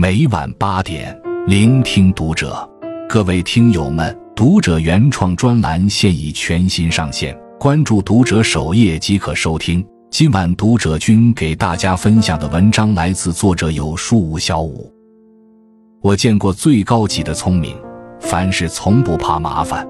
[0.00, 2.56] 每晚八点，聆听读者。
[3.08, 9.84] 各位听友们，读者原创专栏现已全新上线，关注读者首页即可收听。
[10.08, 14.88] 今晚读者君给大家分享的文章来自作者有书吴小五。
[16.00, 17.76] 我见过最高级的聪明，
[18.20, 19.84] 凡事从不怕麻烦。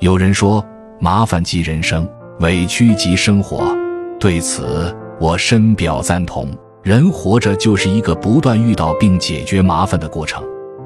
[0.00, 0.64] 有人说，
[0.98, 2.08] 麻烦即人生，
[2.40, 3.76] 委屈即生活。
[4.18, 6.48] 对此，我深表赞同。
[6.86, 10.40] 人活着就是一个不断遇到并解决麻烦的过程。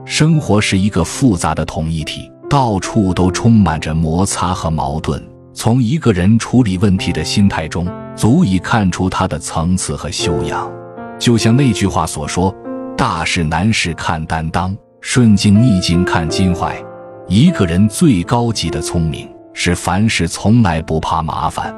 [0.06, 5.22] 生活是一个复杂的统一体，到处都充满着摩擦和矛盾。
[5.52, 7.86] 从一个人处理问题的心态中，
[8.16, 10.72] 足以看出他的层次和修养。
[11.18, 12.50] 就像那句话所说
[12.96, 16.82] ：“大事难事看担当，顺境逆境看襟怀。”
[17.28, 21.76] 一个人最高级的聪明，是凡事从来不怕麻烦。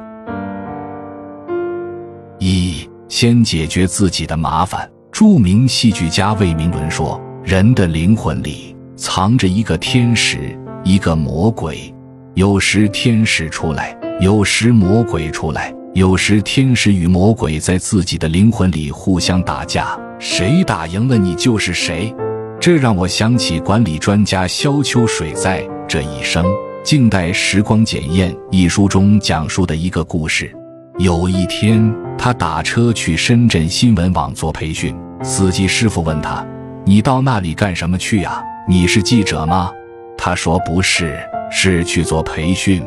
[2.38, 4.90] 一先解决自己的麻烦。
[5.12, 11.94] 著名戏剧家魏明伦说：“人的灵魂里藏着一个天使，一个魔鬼。
[12.36, 22.10] 有时天使出来，有时魔鬼出来，有时天使与魔鬼在自己的灵魂里互相打架，谁打赢了，你就是谁。”
[22.58, 26.46] 这让我想起管理专家萧秋水在《这一生，
[26.82, 30.50] 静待时光检验》一书中讲述的一个故事。
[30.98, 34.94] 有一天，他打车去深圳新闻网做培训。
[35.22, 36.46] 司机师傅问他
[36.84, 38.42] ：“你到那里干什么去呀？
[38.68, 39.72] 你是记者吗？”
[40.18, 41.18] 他说：“不是，
[41.50, 42.84] 是去做培训。”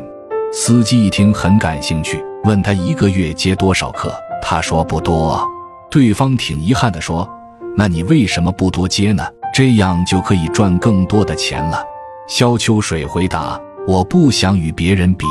[0.52, 4.14] 司机一听很感兴趣，问他一个月接多少课。
[4.40, 5.44] 他说：“不多。”
[5.90, 7.28] 对方挺遗憾地说
[7.76, 9.26] ：“那你为什么不多接呢？
[9.52, 11.82] 这样就可以赚更多的钱了。”
[12.28, 15.26] 萧秋水回答：“我不想与别人比，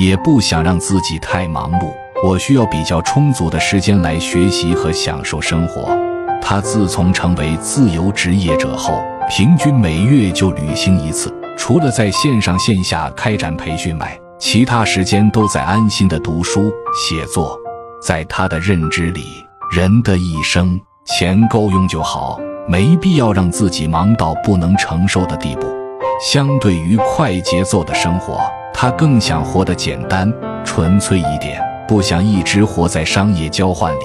[0.00, 5.96] 也不想让自己太忙碌。”我需要比较充足的时间来学习和享受生活。
[6.40, 11.34] 他自从成为自由职业者后，平均每月就旅行一次。
[11.56, 17.58] 除了在线上线下开展培训外，其他时间都在安心的读书写作。
[18.02, 19.24] 在他的认知里，
[19.70, 25.66] 人的一生钱够用就好，没必要让自己忙到不能承受的地步。
[26.20, 28.40] 相对于快节奏的生活，
[28.72, 30.32] 他更想活得简单
[30.64, 31.62] 纯粹一点。
[31.86, 34.04] 不想一直活在商业交换里。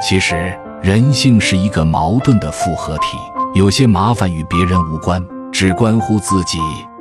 [0.00, 3.16] 其实，人性是一个矛盾的复合体。
[3.54, 6.58] 有些麻烦与别人无关，只关乎自己。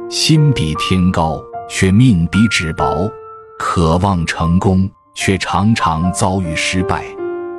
[0.10, 1.40] 心比天高，
[1.70, 3.10] 却命比纸薄；
[3.60, 7.02] 渴望成功，却常常遭遇失败；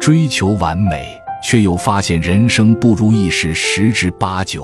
[0.01, 1.07] 追求完美，
[1.45, 4.63] 却又发现人生不如意事十之八九；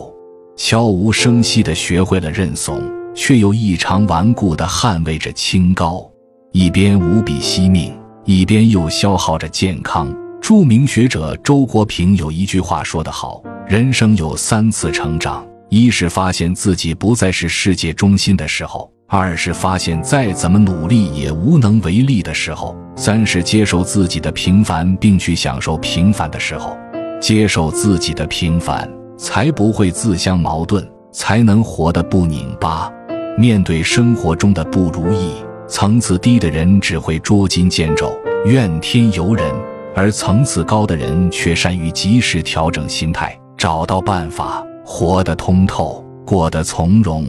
[0.57, 2.83] 悄无声息地学会了认怂，
[3.15, 6.11] 却又异常顽固地捍卫着清高。
[6.57, 7.93] 一边无比惜命，
[8.25, 10.15] 一边又消耗着健康。
[10.41, 26.79] 著名学者周国平有一句话说得好：“人生有三次成长，一是发现自己不再是世界中心的时候；二是发现再怎么努力也无能为力的时候；三是接受自己的平凡，并去享受平凡的时候。
[27.21, 28.89] 接受自己的平凡，
[29.19, 32.89] 才不会自相矛盾，才能活得不拧巴。
[33.37, 35.33] 面对生活中的不如意。”
[35.67, 39.55] 层次低的人只会捉襟见肘、怨天尤人，
[39.95, 47.27] 而层次高的人却善于及时调整心态，找到办法，活得通透，过得从容。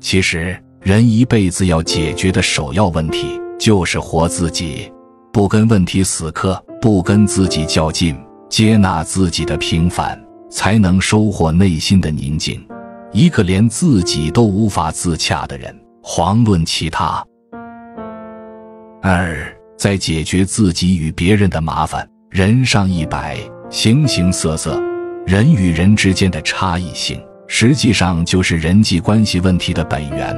[0.00, 4.90] 其实，人一辈子要解决的首要问题就是活自己，
[5.32, 8.16] 不跟问题死磕，不跟自己较劲，
[8.48, 10.20] 接纳自己的平凡，
[10.50, 12.64] 才能收获内心的宁静。
[13.12, 17.24] 一个连自己都无法自洽的人，遑论其他。
[19.04, 19.36] 二，
[19.76, 22.08] 在解决自己与别人的麻烦。
[22.30, 23.36] 人上一百，
[23.68, 24.80] 形形色色，
[25.26, 30.32] 人与人之间的差异性，实际上就是人际关系问题的本源。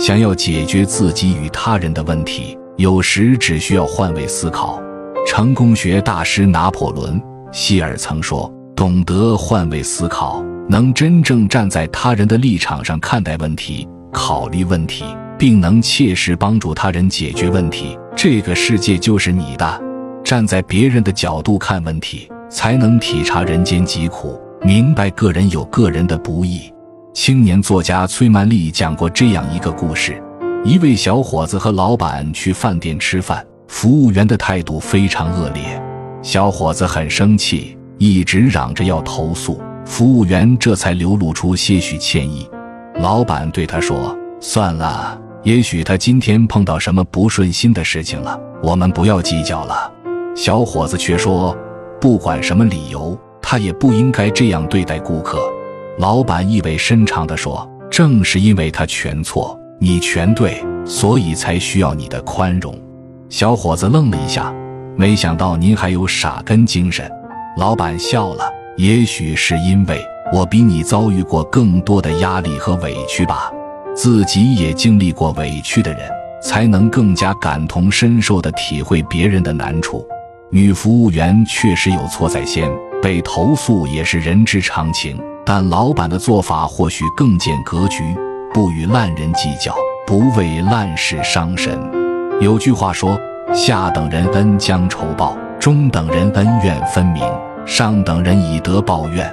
[0.00, 4.80] 想要解决自己与他人的问题，有时只需要换位思考。
[5.26, 7.20] 成功学大师拿破仑·
[7.52, 15.04] 希尔曾说：“懂得换位思考，能真正站在他人的立场上看待问题、考虑问题。”
[15.38, 19.80] 并能切实帮助他人解决问题，这个世界就是你的。
[20.24, 26.62] 站在别人的角度看问题，才能体察人间疾苦，明白个人有个人的不易。
[27.14, 30.20] 青年作家崔曼丽讲过这样一个故事：
[30.64, 35.80] 一位小伙子和老板去饭店吃饭，服务员的态度非常恶劣，
[36.20, 39.62] 小伙子很生气，一直嚷着要投诉。
[39.84, 42.50] 服务员这才流露出些许歉意。
[42.96, 45.16] 老板对他说：“算了。”
[45.48, 49.90] 也许他今天碰到什么不顺心的事情了，我们不要计较了。
[50.36, 51.56] 小伙子却说
[51.98, 55.38] ：“不管什么理由，他也不应该这样对待顾客。
[56.00, 62.78] 老板意味深长地说：“正是因为他全错，你全对，所以才需要你的宽容。”
[63.30, 64.54] 小伙子愣了一下，
[64.98, 67.10] 没想到您还有傻根精神。
[67.56, 68.44] 老板笑了
[68.76, 69.98] ：“也许是因为
[70.30, 73.50] 我比你遭遇过更多的压力和委屈吧，
[74.00, 76.08] 自己也经历过委屈的人，
[76.40, 80.06] 才能更加感同身受地体会别人的难处。”
[80.52, 82.70] 女服务员确实有错在先，
[83.02, 85.20] 被投诉也是人之常情。
[85.44, 88.14] 但老板的做法或许更见格局，
[88.54, 89.74] 不与烂人计较，
[90.06, 91.76] 不为烂事伤神。
[92.40, 93.18] 有句话说
[93.52, 97.24] ：“下等人恩将仇报，中等人恩怨分明，
[97.66, 99.28] 上等人以德报怨。”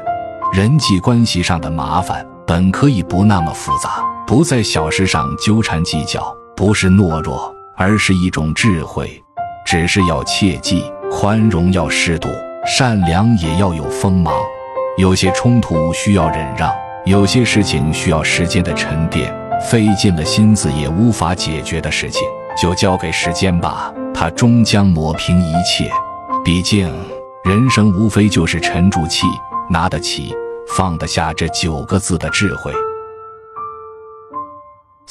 [0.51, 9.21] 人际关系上的麻烦本可以不那么复杂，不在小事上纠缠计较，不是懦弱，而是一种智慧。
[9.65, 10.83] 只是要切记。
[11.11, 12.27] 宽容要适度，
[12.65, 14.35] 善良也要有锋芒。
[14.97, 16.73] 有些冲突需要忍让，
[17.05, 19.33] 有些事情需要时间的沉淀，
[19.69, 22.21] 费尽了心思也无法解决的事情，
[22.61, 25.89] 就交给时间吧，它终将抹平一切。
[26.43, 26.91] 毕竟，
[27.45, 29.25] 人生无非就是沉住气、
[29.69, 30.35] 拿得起、
[30.75, 32.73] 放得下这九个字的智慧。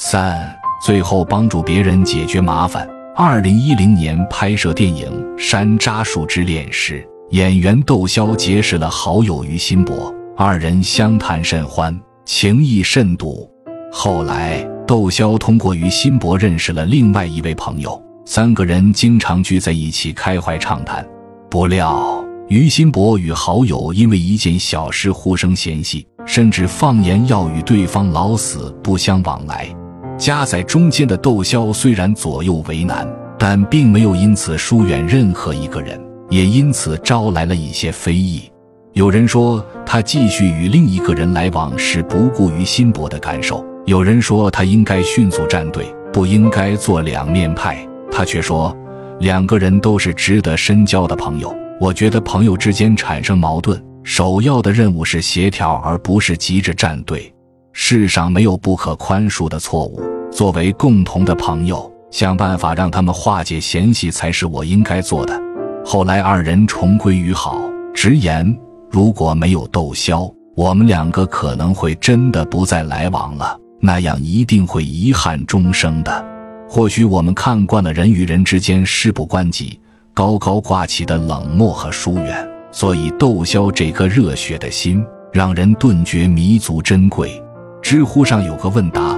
[0.07, 2.87] 三，最后帮助别人解决麻烦。
[3.17, 13.51] 二零一零年拍摄电影《山楂树之恋》时，演员窦骁结识了好友于心博，二人相谈甚欢，情谊甚笃。
[13.91, 21.03] 后来，窦骁通过于心博认识了另外一位朋友，三个人经常聚在一起开怀畅谈。
[21.51, 29.75] 不料，于心博与好友因为一件小事互生嫌隙，甚至放言要与对方老死不相往来。
[30.17, 33.07] 夹在中间的窦骁虽然左右为难，
[33.39, 36.01] 但并没有因此疏远任何一个人，
[36.31, 38.51] 也因此招来了一些非议。
[38.93, 47.77] 有人说他继续与另一个人来往是不顾于辛博的感受；有人说他应该迅速站队，不应该做两面派。
[48.11, 48.75] 他却说，
[49.19, 51.53] 两个人都是值得深交的朋友。
[51.81, 57.34] 我觉得朋友之间产生矛盾，首要的任务是协调，而不是急着站队。
[57.77, 60.01] 世上没有不可宽恕的错误。
[60.31, 65.39] 作为共同的朋友，想办法让他们化解嫌隙，才是我应该做的。
[65.85, 67.61] 后来二人重归于好，
[67.93, 68.57] 直言
[68.91, 76.25] 如果没有窦骁，我们两个可能会真的不再来往了，那样一定会遗憾终生的。
[76.69, 79.79] 或许我们看惯了人与人之间事不关己、
[80.15, 87.43] 高高挂起的冷漠和疏远，所以窦骁这颗热血的心，让人顿觉弥足珍贵。
[87.85, 89.15] 知乎上有个问答：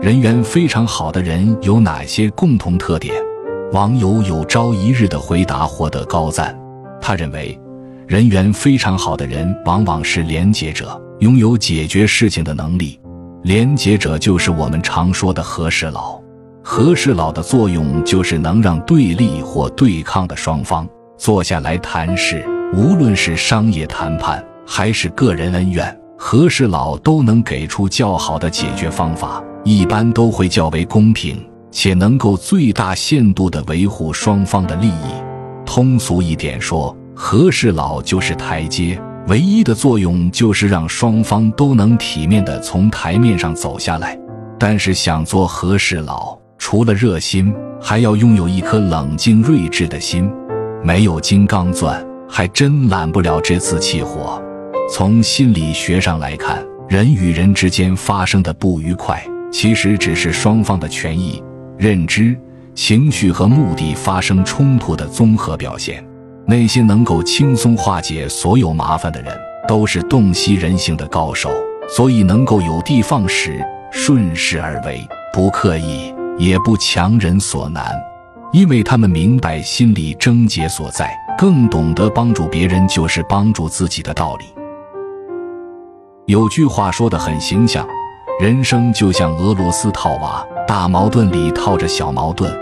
[0.00, 3.14] 人缘非常好的人有哪些共同特点？
[3.72, 6.58] 网友有朝一日的回答获得高赞。
[6.98, 7.60] 他认为，
[8.08, 12.98] 人缘非常好的人往往是廉洁者，拥有解决事情的能力。
[13.42, 16.18] 廉洁者就是我们常说的和事佬。
[16.64, 22.42] 和事佬的作用就是能让对立或对抗的双方坐下来谈事，
[22.72, 25.94] 无论是商业谈判还是个人恩怨。
[26.18, 35.14] 和事佬都能给出较好的解决方法，一般都会较为公平，且能够最大限度地维护双方的利益。
[35.64, 44.18] 通俗一点说，和事佬就是台阶，唯一的作用就是让双方都能体面地从台面上走下来。
[44.58, 50.30] 但是想做和事佬，除了热心，还要拥有一颗冷静睿智的心。
[50.82, 54.40] 没有金刚钻，还真揽不了这次气火。
[54.88, 61.42] 从心理学上来看，人与人之间发生的不愉快，其实只是双方的权益、
[61.76, 62.36] 认知、
[62.72, 66.04] 情绪和目的发生冲突的综合表现。
[66.46, 71.50] 那些能够轻松化解所有麻烦的人，都是洞悉人性的高手，
[71.88, 77.92] 所以能够有的放矢，顺势而为，不刻意，也不强人所难，
[78.52, 84.44] 因为他们明白心理症结所在，更懂得帮助别人就是帮助自己的道理。
[86.26, 87.86] 有句话说得很形象，
[88.40, 92.52] 人生就像俄罗斯套娃，大矛盾里套着小矛盾。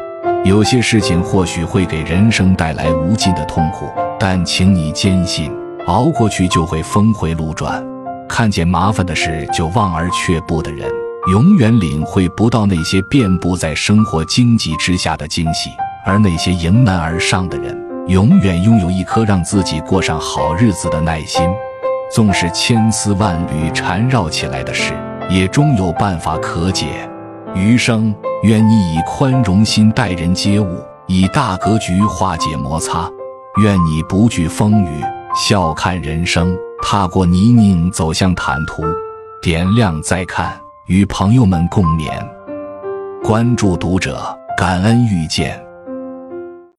[0.44, 3.88] 有些事情或许会给人生带来无尽的痛苦，
[4.20, 5.50] 但请你坚信，
[5.86, 7.82] 熬过去就会峰回路转。
[8.28, 10.86] 看见麻烦的事就望而却步的人，
[11.32, 15.70] 永远领会不到那些遍布在生活荆棘之下的惊喜；
[16.04, 17.74] 而那些迎难而上的人，
[18.08, 21.48] 永远拥有一颗让自己过上好日子的耐心。
[22.14, 24.92] 纵使千丝万缕缠绕起来的事，
[25.28, 27.10] 也终有办法可解。
[27.56, 30.78] 余生，愿你以宽容心待人接物，
[31.08, 33.10] 以大格局化解摩擦。
[33.60, 35.02] 愿你不惧风雨，
[35.34, 38.84] 笑看人生，踏过泥泞，走向坦途。
[39.42, 40.56] 点亮再看，
[40.86, 42.12] 与朋友们共勉。
[43.24, 45.60] 关注读者，感恩遇见。